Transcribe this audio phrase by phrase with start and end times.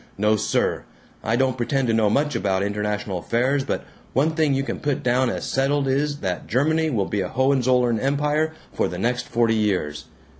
[0.17, 0.83] No, sir!
[1.23, 5.03] I don't pretend to know much about international affairs but one thing you can put
[5.03, 9.53] down as settled is that Germany will be a Hohenzollern empire for the next forty
[9.53, 10.05] years.